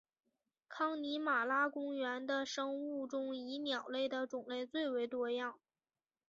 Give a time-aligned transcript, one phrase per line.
[0.67, 5.59] 康尼玛拉国家公园的生物中以鸟类的种类最为多样。